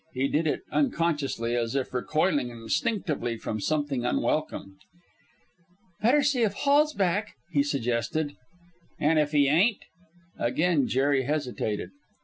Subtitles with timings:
[0.15, 4.77] He did it unconsciously, as if recoiling instinctively from something unwelcome.
[6.01, 8.33] "Better see if Hall's back," he suggested.
[8.99, 9.83] "And if he ain't?"
[10.39, 11.91] Again Jerry hesitated.